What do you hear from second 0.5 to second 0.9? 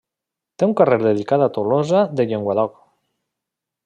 Té un